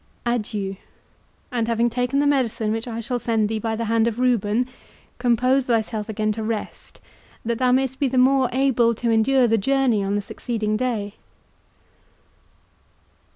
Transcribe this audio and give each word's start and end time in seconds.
Adieu—and 0.25 1.67
having 1.67 1.87
taken 1.87 2.17
the 2.17 2.25
medicine 2.25 2.71
which 2.71 2.87
I 2.87 2.99
shall 3.01 3.19
send 3.19 3.49
thee 3.49 3.59
by 3.59 3.75
the 3.75 3.85
hand 3.85 4.07
of 4.07 4.17
Reuben, 4.17 4.67
compose 5.19 5.67
thyself 5.67 6.09
again 6.09 6.31
to 6.31 6.41
rest, 6.43 6.99
that 7.45 7.59
thou 7.59 7.71
mayest 7.71 7.99
be 7.99 8.07
the 8.07 8.17
more 8.17 8.49
able 8.51 8.95
to 8.95 9.11
endure 9.11 9.45
the 9.45 9.59
journey 9.59 10.03
on 10.03 10.15
the 10.15 10.21
succeeding 10.23 10.75
day." 10.75 11.13